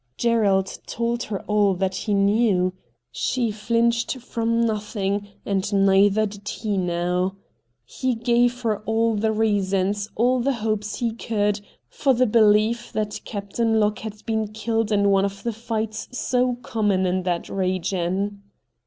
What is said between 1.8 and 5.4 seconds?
he knew. She flinched from nothing,